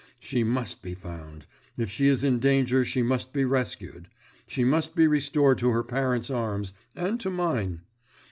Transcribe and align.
She 0.19 0.43
must 0.43 0.81
be 0.81 0.95
found; 0.95 1.45
if 1.77 1.87
she 1.91 2.07
is 2.07 2.23
in 2.23 2.39
danger 2.39 2.83
she 2.83 3.03
must 3.03 3.31
be 3.31 3.45
rescued; 3.45 4.07
she 4.47 4.63
must 4.63 4.95
be 4.95 5.07
restored 5.07 5.59
to 5.59 5.69
her 5.69 5.83
parents' 5.83 6.31
arms, 6.31 6.73
and 6.95 7.19
to 7.19 7.29
mine. 7.29 7.81